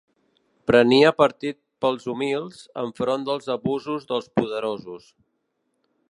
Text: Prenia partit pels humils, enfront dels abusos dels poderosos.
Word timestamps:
Prenia 0.69 1.09
partit 1.17 1.57
pels 1.85 2.07
humils, 2.13 2.63
enfront 2.83 3.27
dels 3.29 3.51
abusos 3.59 4.09
dels 4.13 4.31
poderosos. 4.39 5.05